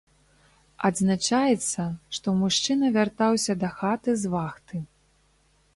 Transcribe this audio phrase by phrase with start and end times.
[0.87, 1.81] Адзначаецца,
[2.19, 4.77] што мужчына вяртаўся дахаты з вахты.